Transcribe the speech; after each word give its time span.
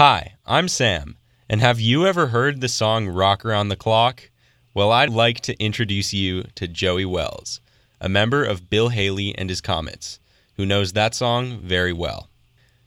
Hi, 0.00 0.34
I'm 0.46 0.68
Sam, 0.68 1.16
and 1.48 1.60
have 1.60 1.80
you 1.80 2.06
ever 2.06 2.28
heard 2.28 2.60
the 2.60 2.68
song 2.68 3.08
Rock 3.08 3.44
Around 3.44 3.66
the 3.66 3.74
Clock? 3.74 4.30
Well, 4.72 4.92
I'd 4.92 5.10
like 5.10 5.40
to 5.40 5.60
introduce 5.60 6.12
you 6.12 6.44
to 6.54 6.68
Joey 6.68 7.04
Welz, 7.04 7.58
a 8.00 8.08
member 8.08 8.44
of 8.44 8.70
Bill 8.70 8.90
Haley 8.90 9.36
and 9.36 9.50
his 9.50 9.60
Comets, 9.60 10.20
who 10.54 10.64
knows 10.64 10.92
that 10.92 11.16
song 11.16 11.58
very 11.58 11.92
well. 11.92 12.28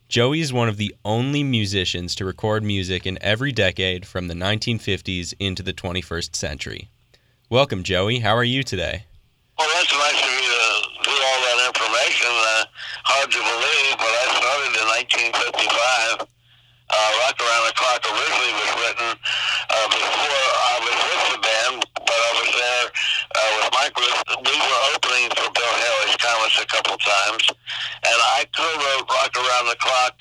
Joey 0.07 0.39
is 0.39 0.53
one 0.53 0.69
of 0.69 0.77
the 0.77 0.95
only 1.03 1.43
musicians 1.43 2.15
to 2.15 2.23
record 2.23 2.63
music 2.63 3.05
in 3.05 3.17
every 3.19 3.51
decade 3.51 4.05
from 4.05 4.29
the 4.29 4.33
1950s 4.33 5.33
into 5.37 5.61
the 5.61 5.73
21st 5.73 6.33
century. 6.33 6.87
Welcome, 7.49 7.83
Joey. 7.83 8.19
How 8.19 8.37
are 8.37 8.45
you 8.45 8.63
today? 8.63 9.03
Well, 9.59 9.67
that's 9.75 9.91
nice 9.91 10.13
of 10.13 10.31
you 10.31 10.47
to 10.47 11.03
do 11.03 11.11
all 11.11 11.41
that 11.43 11.73
information. 11.75 12.31
Uh, 12.31 12.63
hard 13.03 13.31
to 13.31 13.37
believe, 13.37 13.97
but 13.97 14.07
I 14.07 14.25
started 14.31 14.79
in 14.79 14.87
1955 14.87 16.27
uh, 16.91 17.11
Rock 17.23 17.39
Around 17.39 17.65
the 17.71 17.75
Clock 17.79 18.01
originally 18.03 18.51
was 18.51 18.71
written 18.83 19.09
uh, 19.15 19.87
before 19.87 20.43
I 20.59 20.73
was 20.83 20.97
with 20.99 21.23
the 21.31 21.39
band, 21.39 21.77
but 21.95 22.19
I 22.19 22.31
was 22.35 22.51
there 22.51 22.85
uh, 22.91 23.51
with 23.55 23.69
Mike 23.71 23.95
Ruth. 23.95 24.21
We 24.43 24.55
were 24.59 24.81
opening 24.91 25.31
for 25.31 25.47
Bill 25.55 25.75
Haley's 25.79 26.19
Comets 26.19 26.59
a 26.59 26.67
couple 26.67 26.97
times, 26.99 27.43
and 27.47 28.17
I 28.35 28.43
co-wrote 28.51 29.07
Rock 29.07 29.31
Around 29.39 29.65
the 29.71 29.79
Clock 29.79 30.15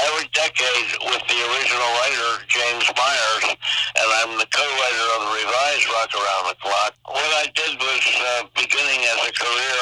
every 0.00 0.26
decade 0.32 0.88
with 1.12 1.22
the 1.28 1.38
original 1.52 1.90
writer, 2.00 2.30
James 2.48 2.86
Myers, 2.96 3.46
and 3.52 4.08
I'm 4.22 4.32
the 4.40 4.48
co-writer 4.48 5.06
of 5.16 5.20
the 5.28 5.32
revised 5.44 5.86
Rock 5.92 6.10
Around 6.16 6.44
the 6.48 6.56
Clock. 6.62 6.92
What 7.04 7.32
I 7.42 7.46
did 7.52 7.76
was 7.76 8.04
uh, 8.16 8.48
beginning 8.56 9.00
as 9.04 9.20
a 9.28 9.32
career 9.36 9.78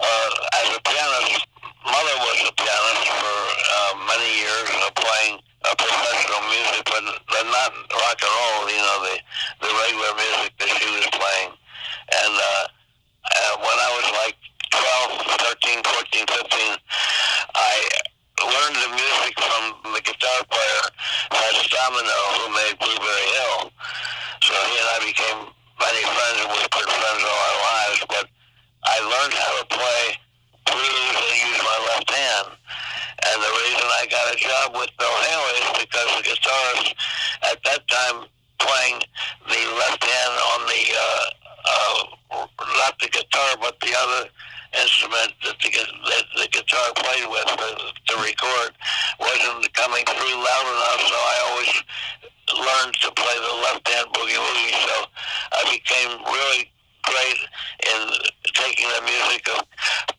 uh, 0.00 0.28
as 0.62 0.68
a 0.76 0.80
pianist. 0.82 1.46
Mother 1.86 2.16
was 2.26 2.38
a 2.46 2.54
pianist 2.58 3.06
for 3.10 3.34
uh, 3.34 3.92
many 4.06 4.30
years, 4.38 4.70
uh, 4.70 4.90
playing 4.94 5.38
uh, 5.64 5.74
professional 5.78 6.42
music, 6.50 6.82
but, 6.86 7.04
but 7.30 7.44
not 7.50 7.70
rock 7.90 8.18
and 8.18 8.34
roll. 8.34 8.70
You 8.70 8.82
know, 8.82 8.98
the 9.06 9.14
the 9.62 9.70
regular 9.70 10.12
music 10.18 10.52
that 10.58 10.70
she 10.74 10.86
was 10.90 11.06
playing. 11.14 11.50
And 11.54 12.34
uh, 12.34 12.64
uh, 12.66 13.54
when 13.62 13.78
I 13.78 13.90
was 13.94 14.06
like 14.26 14.36
12, 14.74 15.22
13, 15.62 15.82
14, 15.86 16.26
15, 16.26 16.76
I 17.54 17.74
learned 18.42 18.76
the 18.76 18.90
music 18.90 19.34
from 19.38 19.94
the 19.94 20.02
guitar 20.02 20.40
player 20.50 20.82
Fats 21.30 21.68
Domino, 21.82 22.20
who 22.38 22.46
made 22.54 22.78
Blueberry 22.78 23.28
Hill. 23.34 23.74
So 24.38 24.54
he 24.54 24.74
and 24.78 24.88
I 24.94 24.98
became 25.02 25.38
many 25.82 26.02
friends, 26.06 26.38
and 26.38 26.50
we've 26.54 26.70
been 26.70 26.86
friends 26.94 27.22
all 27.26 27.42
our 27.42 27.58
lives. 27.58 28.00
But 28.06 28.26
I 28.86 28.96
learned 29.02 29.34
how 29.34 29.52
to 29.58 29.64
play 29.66 30.02
blues 30.70 31.16
and 31.26 31.36
use 31.42 31.58
my 31.58 31.78
left 31.90 32.06
hand. 32.06 32.48
And 33.26 33.36
the 33.42 33.50
reason 33.66 33.86
I 33.98 34.06
got 34.06 34.30
a 34.30 34.38
job 34.38 34.66
with 34.78 34.94
Bill 34.94 35.10
Haley 35.26 35.58
is 35.58 35.70
because 35.82 36.08
the 36.14 36.22
guitarist 36.22 36.94
at 37.50 37.58
that 37.66 37.82
time 37.90 38.30
playing 38.62 39.02
the 39.50 39.62
left 39.82 40.06
hand 40.06 40.34
on 40.54 40.60
the 40.70 40.82
uh, 40.86 41.26
uh, 41.66 42.46
not 42.78 42.94
the 43.02 43.10
guitar 43.10 43.58
but 43.58 43.74
the 43.80 43.90
other 43.90 44.30
instrument 44.80 45.34
that 45.42 45.58
the, 45.58 45.70
that 45.74 46.24
the 46.38 46.48
guitar 46.48 46.86
played 46.94 47.26
with 47.28 47.46
to 47.58 47.98
record 48.22 48.70
wasn't 49.18 49.66
coming 49.74 50.04
through 50.06 50.38
loud 50.38 50.66
enough, 50.70 51.02
so 51.10 51.18
I 51.18 51.36
always 51.50 51.72
learned 52.54 52.94
to 53.02 53.08
play 53.18 53.36
the 53.42 53.54
left 53.66 53.84
hand 53.88 54.06
boogie 54.14 54.38
woogie. 54.38 54.74
So 54.86 54.94
I 55.58 55.62
became 55.74 56.10
really 56.22 56.70
great 57.02 57.40
in 57.90 58.00
taking 58.54 58.86
the 58.86 59.02
music 59.02 59.42
of 59.50 59.66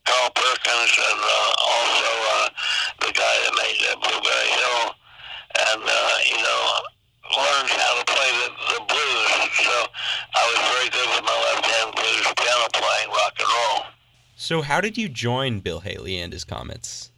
Carl 0.03 0.29
Perkins 0.35 0.93
and 0.99 1.19
uh, 1.23 1.51
also 1.63 2.09
uh, 2.35 2.49
the 3.07 3.11
guy 3.15 3.35
that 3.47 3.53
made 3.55 3.79
uh, 3.87 3.95
Blueberry 4.03 4.51
Hill, 4.51 4.83
and 5.71 5.81
uh, 5.87 6.15
you 6.27 6.39
know 6.43 6.61
learned 7.39 7.71
how 7.71 7.93
to 7.97 8.05
play 8.05 8.31
the, 8.43 8.49
the 8.75 8.81
blues. 8.83 9.31
So 9.63 9.75
I 10.35 10.43
was 10.51 10.59
very 10.75 10.89
good 10.91 11.07
with 11.15 11.23
my 11.23 11.37
left 11.47 11.65
hand 11.65 11.95
blues 11.95 12.27
piano 12.35 12.67
playing, 12.73 13.09
rock 13.09 13.33
and 13.39 13.47
roll. 13.47 13.93
So, 14.35 14.61
how 14.61 14.81
did 14.81 14.97
you 14.97 15.07
join 15.07 15.61
Bill 15.61 15.79
Haley 15.79 16.17
and 16.17 16.33
his 16.33 16.43
Comets? 16.43 17.12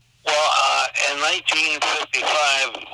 Well, 1.25 1.33
uh, 1.33 1.41
in 1.41 1.81
1955, 1.81 2.85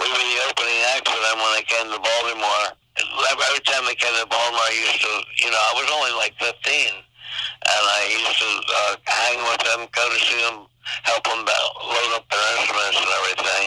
we 0.00 0.08
were 0.08 0.24
the 0.32 0.40
opening 0.48 0.80
act 0.96 1.04
for 1.12 1.20
them 1.20 1.36
when 1.44 1.52
they 1.60 1.66
came 1.68 1.84
to 1.92 2.00
Baltimore. 2.00 2.66
Every 2.96 3.60
time 3.68 3.84
they 3.84 3.92
came 4.00 4.16
to 4.16 4.24
Baltimore, 4.24 4.64
I 4.64 4.72
used 4.80 5.04
to, 5.04 5.12
you 5.44 5.52
know, 5.52 5.60
I 5.60 5.72
was 5.76 5.84
only 5.92 6.16
like 6.16 6.32
15, 6.40 6.56
and 6.56 7.84
I 7.84 8.00
used 8.16 8.32
to 8.40 8.48
uh, 8.48 8.92
hang 9.04 9.44
with 9.44 9.60
them, 9.60 9.80
go 9.92 10.08
to 10.08 10.18
see 10.24 10.40
them, 10.40 10.64
help 11.04 11.20
them 11.28 11.44
load 11.44 12.10
up 12.16 12.24
their 12.32 12.48
instruments 12.64 12.96
and 12.96 13.12
everything. 13.12 13.66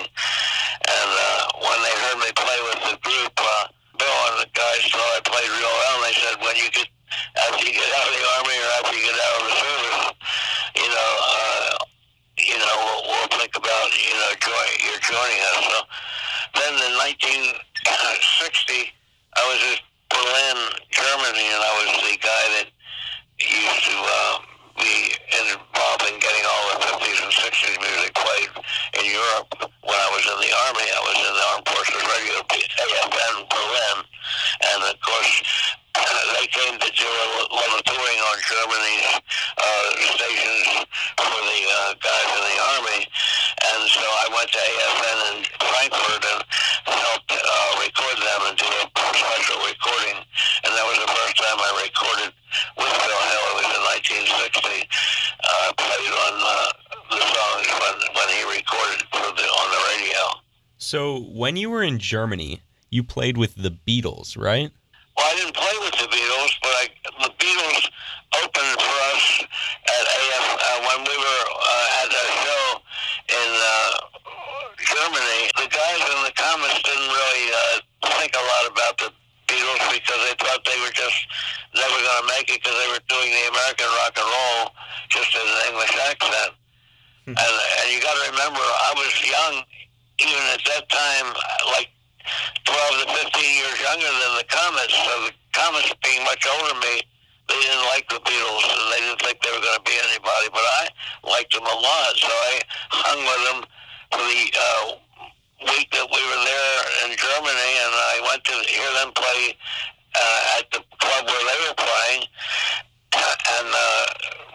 And 0.89 1.09
uh, 1.13 1.69
when 1.69 1.77
they 1.85 1.93
heard 2.09 2.17
me 2.17 2.33
play 2.33 2.59
with 2.65 2.81
the 2.89 2.95
group, 3.05 3.33
uh, 3.37 3.69
Bill 3.93 4.19
and 4.33 4.41
the 4.41 4.49
guys 4.57 4.89
thought 4.89 5.13
I 5.13 5.21
played 5.21 5.53
real 5.53 5.69
well, 5.85 6.01
and 6.01 6.05
they 6.09 6.17
said, 6.17 6.35
when 6.41 6.57
you 6.57 6.65
get, 6.73 6.89
after 7.45 7.61
you 7.61 7.77
get 7.77 7.89
out 7.93 8.09
of 8.09 8.13
the 8.17 8.25
Army 8.41 8.57
or 8.57 8.69
after 8.73 8.93
you 8.97 9.05
get 9.05 9.17
out 9.21 9.37
of 9.37 9.45
the 9.45 9.53
service, 9.53 10.01
you 10.81 10.89
know, 10.89 11.11
uh, 11.29 11.79
you 12.45 12.57
know, 12.57 12.75
we'll, 12.81 13.03
we'll 13.03 13.31
think 13.35 13.55
about, 13.55 13.87
you 13.99 14.15
know, 14.15 14.31
join, 14.39 14.69
you're 14.85 15.03
joining 15.03 15.41
us. 15.53 15.59
So 15.69 15.79
then 16.55 16.73
in 16.79 16.93
1960, 18.49 18.89
I 19.37 19.43
was 19.45 19.61
in 19.61 19.77
Berlin, 20.09 20.57
Germany, 20.89 21.45
and 21.53 21.61
I 21.61 21.73
was 21.85 21.89
the 22.01 22.17
guy 22.17 22.43
that 22.57 22.67
used 23.37 23.81
to 23.85 23.93
uh, 23.93 24.35
be 24.73 25.13
involved 25.37 26.05
in 26.09 26.17
getting 26.17 26.45
all 26.49 26.63
the 26.73 26.97
50s 26.97 27.19
and 27.29 27.29
60s 27.29 27.77
music 27.77 28.09
played 28.17 28.49
in 28.97 29.05
Europe. 29.05 29.53
When 29.85 29.99
I 30.01 30.09
was 30.17 30.25
in 30.25 30.37
the 30.41 30.49
Army, 30.65 30.81
I 30.81 31.01
was 31.05 31.17
in 31.21 31.29
the 31.29 31.45
Armed 31.53 31.67
Forces 31.69 32.01
Radio 32.09 32.41
AFN 32.41 33.35
Berlin, 33.53 33.97
and 34.65 34.79
of 34.81 34.97
course, 34.97 35.33
they 36.33 36.47
came 36.49 36.73
to 36.73 36.89
do 36.89 37.05
a 37.05 37.27
little 37.53 37.81
touring 37.85 38.19
on 38.33 38.37
Germany's 38.49 39.09
uh, 39.61 39.89
stations 40.17 40.89
for 41.21 41.37
the 41.37 41.59
uh, 41.69 41.93
guys 42.01 42.29
in 42.33 42.43
the 42.49 42.57
Army, 42.65 43.01
and 43.61 43.81
so 43.85 44.01
I 44.01 44.25
went 44.33 44.49
to 44.49 44.57
AFN 44.57 45.17
in 45.29 45.37
Frankfurt 45.69 46.23
and 46.33 46.41
helped 46.97 47.31
uh, 47.31 47.69
record 47.81 48.17
them 48.17 48.41
and 48.49 48.55
do 48.57 48.65
a 48.65 48.85
special 49.17 49.59
recording, 49.65 50.17
and 50.65 50.71
that 50.73 50.85
was 50.85 50.97
the 50.99 51.11
first 51.11 51.35
time 51.37 51.57
I 51.57 51.71
recorded 51.83 52.31
with 52.77 52.93
Bill 52.93 53.23
Haley. 53.29 53.49
It 53.49 53.55
was 53.55 53.69
in 53.69 53.83
1960. 54.29 54.89
Uh, 55.39 55.73
played 55.77 56.13
on 56.13 56.35
uh, 56.39 56.69
the 57.09 57.21
songs 57.21 57.67
when, 57.79 57.95
when 58.13 58.27
he 58.33 58.41
recorded 58.53 59.01
for 59.11 59.27
the, 59.33 59.45
on 59.45 59.67
the 59.71 59.81
radio. 59.95 60.23
So, 60.89 61.21
when 61.21 61.53
you 61.53 61.69
were 61.69 61.85
in 61.85 62.01
Germany, 62.01 62.65
you 62.89 63.05
played 63.05 63.37
with 63.37 63.53
the 63.53 63.69
Beatles, 63.69 64.33
right? 64.33 64.73
Well, 65.13 65.29
I 65.29 65.37
didn't 65.37 65.53
play 65.53 65.77
with 65.85 65.93
the 66.01 66.09
Beatles, 66.09 66.49
but 66.65 66.73
I, 66.81 66.85
the 67.21 67.33
Beatles 67.37 67.83
opened 68.41 68.73
for 68.73 68.97
us 69.13 69.25
at 69.85 70.03
AF 70.17 70.47
uh, 70.49 70.79
when 70.89 71.05
we 71.05 71.13
were 71.13 71.43
uh, 71.45 72.01
at 72.01 72.09
a 72.09 72.25
show 72.41 72.65
in 73.37 73.49
uh, 73.53 73.93
Germany. 74.81 75.41
The 75.61 75.69
guys 75.69 76.01
in 76.09 76.19
the 76.25 76.33
Comets 76.33 76.81
didn't 76.81 77.13
really 77.13 77.45
uh, 77.53 78.09
think 78.17 78.33
a 78.33 78.41
lot 78.41 78.73
about 78.73 78.97
the 78.97 79.09
Beatles 79.45 79.93
because 79.93 80.21
they 80.25 80.33
thought 80.41 80.65
they 80.65 80.81
were 80.81 80.95
just 80.97 81.21
never 81.77 82.01
going 82.01 82.17
to 82.17 82.27
make 82.33 82.49
it 82.49 82.65
because 82.65 82.73
they 82.73 82.89
were 82.89 83.05
doing 83.05 83.29
the 83.29 83.45
American 83.53 83.93
rock 83.93 84.17
and 84.17 84.25
roll 84.25 84.73
just 85.13 85.37
in 85.37 85.45
an 85.45 85.69
English 85.69 85.93
accent. 86.01 86.57
and, 87.29 87.37
and 87.37 87.85
you 87.93 88.01
got 88.01 88.17
to 88.17 88.33
remember, 88.33 88.65
I 88.65 88.97
was 88.97 89.13
young 89.21 89.61
even 90.21 90.43
at 90.53 90.61
that 90.67 90.85
time, 90.89 91.27
like 91.75 91.89
12 92.65 93.05
to 93.05 93.07
15 93.29 93.41
years 93.41 93.77
younger 93.81 94.11
than 94.11 94.33
the 94.37 94.47
Comets. 94.47 94.93
So 94.93 95.13
the 95.27 95.33
Comets 95.53 95.93
being 96.03 96.23
much 96.23 96.45
older 96.45 96.73
than 96.73 96.79
me, 96.79 97.01
they 97.49 97.59
didn't 97.65 97.85
like 97.89 98.05
the 98.07 98.21
Beatles 98.21 98.63
and 98.69 98.83
they 98.93 99.01
didn't 99.01 99.21
think 99.25 99.41
they 99.41 99.49
were 99.49 99.65
going 99.65 99.81
to 99.81 99.87
be 99.89 99.97
anybody. 99.97 100.47
But 100.53 100.65
I 100.65 100.83
liked 101.25 101.51
them 101.57 101.65
a 101.65 101.77
lot, 101.81 102.11
so 102.13 102.29
I 102.29 102.61
hung 102.93 103.21
with 103.25 103.41
them 103.49 103.59
for 104.13 104.21
the 104.21 104.41
uh, 104.53 104.85
week 105.73 105.89
that 105.97 106.07
we 106.07 106.21
were 106.21 106.41
there 106.45 106.79
in 107.05 107.17
Germany, 107.17 107.71
and 107.81 107.93
I 107.93 108.15
went 108.29 108.41
to 108.53 108.55
hear 108.69 108.89
them 109.01 109.11
play 109.17 109.57
uh, 110.13 110.57
at 110.61 110.65
the 110.69 110.81
club 111.01 111.25
where 111.25 111.45
they 111.49 111.59
were 111.65 111.77
playing. 111.81 112.21
And 113.09 113.67
uh, 113.73 114.05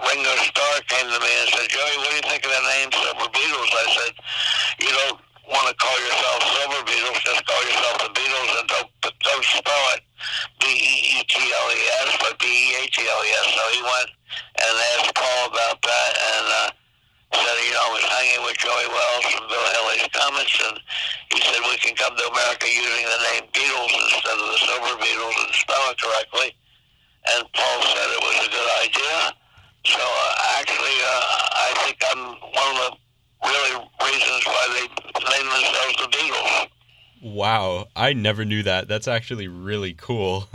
Ringo 0.07 0.33
Starr 0.47 0.79
came 0.87 1.11
to 1.11 1.19
me 1.19 1.33
and 1.43 1.49
said, 1.51 1.67
Joey, 1.67 1.99
what 1.99 2.15
do 2.15 2.17
you 2.17 2.27
think 2.31 2.47
of 2.47 2.55
the 2.55 2.65
name 2.79 2.89
Silver 2.95 3.29
Beatles? 3.35 3.71
I 3.75 3.87
said, 3.91 4.13
you 4.81 4.91
don't 4.95 5.19
want 5.51 5.67
to 5.67 5.75
call 5.75 5.99
yourself 5.99 6.39
Silver 6.47 6.83
Beatles, 6.87 7.19
just 7.27 7.43
call 7.45 7.63
yourself 7.67 7.97
the 8.07 8.13
Beatles 8.15 8.51
and 8.55 8.67
don't, 8.71 8.91
don't 9.03 9.45
spell 9.45 9.85
it 9.99 10.05
B-E-E-T-L-E-S, 11.75 12.17
but 12.21 12.39
B-E-A-T-L-E-S. 12.39 13.47
So 13.51 13.63
he 13.75 13.83
went 13.83 14.11
and 14.63 14.75
asked 14.95 15.15
Paul 15.15 15.43
about 15.51 15.79
that 15.83 16.13
and 16.15 16.47
uh, 16.47 16.71
said, 17.35 17.57
you 17.67 17.75
know, 17.75 17.83
I 17.83 17.93
was 17.99 18.07
hanging 18.07 18.43
with 18.47 18.57
Joey 18.59 18.87
Welz 18.87 19.25
from 19.35 19.45
Bill 19.51 19.67
Haley's 19.75 20.07
Comets, 20.15 20.55
and 20.71 20.79
he 21.35 21.39
said 21.43 21.59
we 21.67 21.79
can 21.83 21.99
come 21.99 22.15
to 22.15 22.25
America 22.31 22.67
using 22.71 23.07
the 23.11 23.21
name 23.35 23.45
Beatles 23.51 23.91
instead 23.91 24.39
of 24.39 24.47
the 24.55 24.61
Silver 24.63 24.95
Beatles 25.03 25.37
and 25.43 25.51
spell 25.55 25.85
it 25.91 25.99
correctly. 25.99 26.55
And 27.35 27.43
Paul 27.53 27.79
said 27.83 28.07
it 28.15 28.23
was 28.23 28.39
a 28.47 28.51
good 28.55 28.71
idea. 28.87 29.19
So 29.85 30.01
uh, 30.01 30.61
actually, 30.61 30.97
uh, 31.03 31.23
I 31.59 31.71
think 31.83 31.99
I'm 32.13 32.23
one 32.55 32.69
of 32.71 32.79
the 32.79 32.91
really 33.51 33.75
reasons 33.99 34.43
why 34.47 34.65
they 34.79 34.87
named 35.27 35.51
themselves 35.51 35.97
the 35.99 36.11
Beatles. 36.15 36.69
Wow, 37.25 37.89
I 37.97 38.13
never 38.13 38.45
knew 38.45 38.63
that. 38.63 38.87
That's 38.87 39.09
actually 39.09 39.49
really 39.49 39.95
cool. 39.95 40.49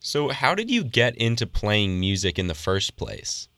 so, 0.00 0.30
how 0.30 0.54
did 0.54 0.70
you 0.70 0.82
get 0.82 1.14
into 1.16 1.46
playing 1.46 2.00
music 2.00 2.38
in 2.38 2.46
the 2.48 2.54
first 2.54 2.96
place? 2.96 3.48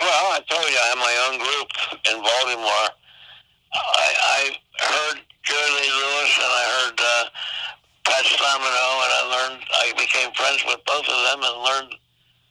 Well, 0.00 0.32
I 0.32 0.40
told 0.48 0.64
you 0.64 0.76
I 0.80 0.88
had 0.88 0.98
my 0.98 1.16
own 1.28 1.36
group 1.36 1.68
in 2.08 2.16
Baltimore. 2.24 2.88
I, 3.76 4.08
I 4.24 4.40
heard 4.80 5.20
Jerry 5.44 5.88
Lewis 5.92 6.32
and 6.40 6.48
I 6.48 6.64
heard 6.80 6.96
uh, 6.96 7.24
Fats 8.08 8.32
Domino, 8.40 8.86
and 9.04 9.12
I 9.12 9.22
learned. 9.30 9.60
I 9.84 9.92
became 10.00 10.32
friends 10.32 10.64
with 10.64 10.80
both 10.88 11.04
of 11.04 11.18
them 11.28 11.40
and 11.44 11.56
learned 11.60 11.92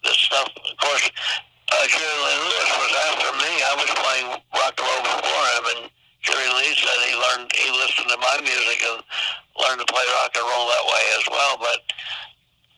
this 0.05 0.17
stuff. 0.21 0.47
Of 0.53 0.77
course, 0.77 1.09
uh, 1.09 1.85
Jerry 1.89 2.19
Lee 2.29 2.39
Lewis 2.45 2.71
was 2.77 2.93
after 3.09 3.29
me. 3.41 3.51
I 3.57 3.73
was 3.73 3.89
playing 3.89 4.29
rock 4.53 4.75
and 4.77 4.85
roll 4.85 5.03
before 5.17 5.47
him, 5.57 5.65
and 5.75 5.81
Jerry 6.21 6.49
Lee 6.61 6.77
said 6.77 6.97
he 7.09 7.17
learned, 7.17 7.49
he 7.57 7.67
listened 7.73 8.09
to 8.13 8.17
my 8.21 8.37
music 8.45 8.79
and 8.85 9.01
learned 9.57 9.81
to 9.81 9.87
play 9.89 10.05
rock 10.21 10.31
and 10.37 10.45
roll 10.45 10.69
that 10.69 10.85
way 10.85 11.03
as 11.17 11.25
well. 11.25 11.57
But 11.57 11.81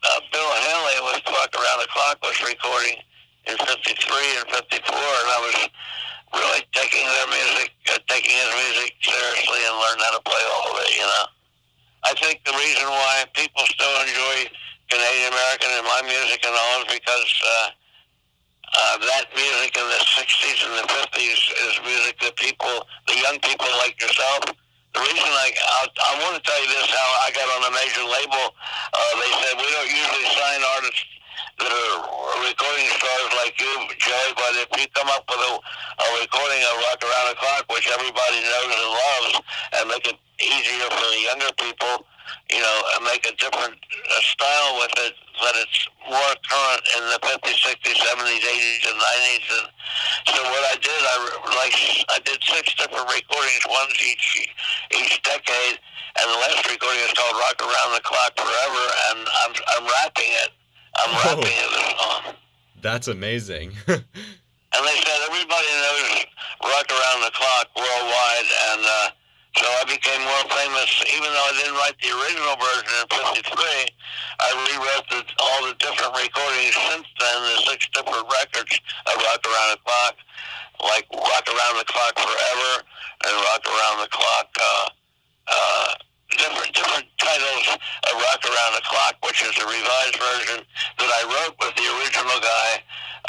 uh, 0.04 0.20
Bill 0.32 0.52
Haley 0.68 0.98
with 1.08 1.24
Rock 1.32 1.52
Around 1.56 1.80
the 1.80 1.90
Clock 1.92 2.18
was 2.24 2.38
recording 2.44 3.00
in 3.48 3.56
53 3.56 3.72
and 4.40 4.48
54, 4.52 4.60
and 4.60 5.30
I 5.32 5.40
was 5.48 5.58
really 6.36 6.64
taking 6.76 7.06
their 7.08 7.28
music, 7.32 7.72
uh, 7.92 8.00
taking 8.08 8.36
his 8.36 8.52
music 8.52 8.92
seriously 9.00 9.62
and 9.64 9.76
learned 9.80 10.02
how 10.04 10.14
to 10.20 10.24
play 10.24 10.44
all 10.56 10.66
of 10.72 10.78
it, 10.84 10.92
you 10.96 11.08
know. 11.08 11.26
I 12.04 12.12
think 12.20 12.44
the 12.44 12.56
reason 12.56 12.88
why 12.88 13.24
people 13.32 13.64
still 13.64 13.96
enjoy 14.04 14.52
Canadian 14.92 15.32
American 15.32 15.72
and 15.72 15.86
my 15.88 16.02
music 16.04 16.44
and 16.44 16.56
all 16.56 16.84
is 16.84 16.90
because 16.92 17.32
uh, 17.40 17.68
uh, 18.74 18.96
that 19.08 19.32
music 19.32 19.72
in 19.78 19.88
the 19.88 20.02
60s 20.04 20.60
and 20.68 20.74
the 20.84 20.88
50s 20.90 21.40
is 21.48 21.74
music 21.88 22.20
that 22.20 22.36
people, 22.36 22.88
the 23.08 23.16
young 23.16 23.40
people 23.40 23.72
like 23.80 23.96
yourself, 24.02 24.52
the 24.94 25.02
reason 25.02 25.26
I, 25.26 25.50
I, 25.50 25.82
I 25.90 26.12
want 26.22 26.38
to 26.38 26.44
tell 26.46 26.60
you 26.62 26.70
this, 26.70 26.86
how 26.94 27.10
I 27.26 27.34
got 27.34 27.50
on 27.50 27.62
a 27.66 27.74
major 27.74 28.06
label, 28.06 28.46
uh, 28.54 29.12
they 29.18 29.32
said 29.42 29.54
we 29.58 29.70
don't 29.74 29.90
usually 29.90 30.30
sign 30.38 30.62
artists 30.78 31.06
that 31.58 31.72
are 31.74 31.98
recording 32.46 32.90
stars 32.94 33.32
like 33.42 33.58
you, 33.58 33.74
Joey, 33.98 34.32
but 34.38 34.54
if 34.62 34.70
you 34.84 34.92
come 34.92 35.08
up 35.16 35.24
with 35.32 35.40
a, 35.40 35.54
a 35.56 36.08
recording 36.20 36.60
of 36.68 36.74
Rock 36.92 37.00
Around 37.00 37.28
the 37.32 37.38
Clock, 37.40 37.64
which 37.72 37.88
everybody 37.88 38.40
knows 38.44 38.68
and 38.76 38.90
loves, 38.92 39.34
and 39.80 39.84
make 39.88 40.04
it 40.12 40.20
easier 40.44 40.88
for 40.92 41.08
the 41.08 41.20
younger 41.24 41.52
people, 41.56 42.04
you 42.52 42.60
know, 42.60 42.78
and 43.00 43.08
make 43.08 43.24
a 43.24 43.32
different 43.40 43.80
uh, 43.80 44.20
style 44.28 44.72
with 44.84 44.92
it 45.08 45.16
that 45.40 45.56
it's 45.56 45.80
more 46.06 46.34
current 46.46 46.84
in 47.00 47.04
the 47.16 47.20
50s, 47.24 47.58
60s, 47.64 47.96
70s, 47.96 48.44
80s, 48.44 48.84
and 48.92 48.98
90s. 49.00 49.48
And 49.56 49.68
so 50.36 50.40
what 50.44 50.64
I 50.68 50.76
did, 50.84 51.00
I 51.00 51.16
like 51.56 51.76
I 52.12 52.20
did 52.28 52.44
six 52.44 52.76
different 52.76 53.08
recordings, 53.08 53.64
once 53.72 53.96
each 54.04 54.52
each 55.00 55.16
decade, 55.24 55.80
and 56.20 56.28
the 56.28 56.40
last 56.44 56.68
recording 56.70 57.02
is 57.08 57.14
called 57.16 57.40
Rock 57.40 57.58
Around 57.64 57.96
the 57.96 58.04
Clock 58.04 58.36
Forever, 58.36 58.84
and 59.10 59.20
I'm 59.48 59.52
I'm 59.80 59.86
rapping 59.88 60.32
it. 60.44 60.52
I'm 61.00 61.10
Oh. 61.10 61.24
rapping 61.40 61.56
it 61.56 61.72
song. 61.98 62.36
That's 62.84 63.08
amazing. 63.08 63.72
And 64.76 64.82
they 64.88 64.98
said 65.06 65.20
everybody 65.30 65.68
knows 65.70 66.26
Rock 66.66 66.90
Around 66.90 67.22
the 67.22 67.30
Clock 67.38 67.68
worldwide, 67.78 68.50
and 68.74 68.82
uh, 68.82 69.10
so 69.62 69.66
I 69.70 69.84
became 70.14 70.26
more 70.28 70.46
famous. 70.50 70.90
Even 71.16 71.30
though 71.34 71.48
I 71.50 71.54
didn't 71.58 71.78
write 71.78 71.98
the 72.02 72.12
original 72.14 72.56
version 72.62 72.94
in 73.02 73.08
'53, 73.10 73.66
I 74.40 74.50
rewrote 74.70 75.08
the, 75.10 75.22
all 75.40 75.68
the 75.68 75.74
different 75.80 76.14
recordings 76.14 76.76
since 76.90 77.08
then, 77.20 77.38
the 77.42 77.58
six 77.66 77.88
different 77.94 78.26
records 78.30 78.80
of 79.10 79.16
Rock 79.18 79.42
Around 79.46 79.70
the 79.74 79.82
Clock, 79.86 80.16
like 80.86 81.06
Rock 81.14 81.46
Around 81.50 81.76
the 81.82 81.88
Clock 81.90 82.14
Forever 82.18 82.72
and 83.26 83.34
Rock 83.42 83.64
Around 83.66 83.98
the 84.06 84.10
Clock. 84.12 84.50
Uh, 84.60 84.90
uh, 85.48 85.94
different 86.38 86.74
different 86.74 87.06
titles 87.18 87.78
of 87.78 88.14
Rock 88.14 88.42
Around 88.46 88.74
the 88.76 88.86
Clock, 88.86 89.16
which 89.26 89.42
is 89.42 89.54
a 89.58 89.66
revised 89.66 90.18
version 90.18 90.66
that 90.98 91.10
I 91.10 91.22
wrote 91.26 91.56
with 91.60 91.76
the 91.76 91.88
original 92.00 92.40
guy, 92.40 92.70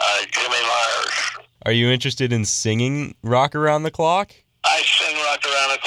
uh, 0.01 0.19
Jimmy 0.31 0.63
Myers. 0.63 1.49
Are 1.67 1.73
you 1.73 1.89
interested 1.89 2.33
in 2.33 2.45
singing 2.45 3.15
Rock 3.23 3.55
Around 3.55 3.83
the 3.83 3.91
Clock? 3.91 4.35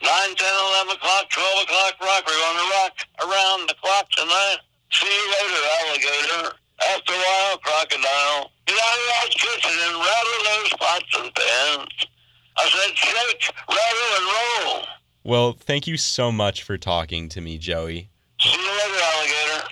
Nine, 0.02 0.36
ten, 0.36 0.54
eleven 0.54 0.96
o'clock, 0.96 1.30
twelve 1.30 1.64
o'clock, 1.64 1.94
rock. 2.02 2.24
We're 2.28 2.38
going 2.38 2.58
to 2.58 2.70
rock 2.82 2.96
around 3.24 3.70
the 3.70 3.76
clock 3.82 4.10
tonight. 4.12 4.58
See 4.92 5.08
you 5.08 5.26
later, 5.32 5.62
alligator. 5.82 6.56
After 6.94 7.14
a 7.14 7.18
while, 7.18 7.58
crocodile. 7.58 8.52
Get 8.66 8.78
out 8.78 9.00
of 9.00 9.08
that 9.08 9.30
kitchen 9.32 9.72
and 9.74 9.96
rattle 9.98 10.42
those 10.46 10.70
pots 10.78 11.14
and 11.18 11.34
pans. 11.34 12.08
I 12.58 12.70
said, 12.70 12.98
shake, 12.98 13.54
rattle, 13.68 14.10
and 14.18 14.26
roll. 14.26 14.86
Well, 15.24 15.54
thank 15.54 15.88
you 15.88 15.98
so 15.98 16.32
much 16.32 16.64
for 16.64 16.78
talking 16.78 17.30
to 17.30 17.42
me, 17.42 17.58
Joey. 17.58 18.10
See 18.40 18.52
you 18.52 18.58
later, 18.58 19.02
alligator. 19.04 19.68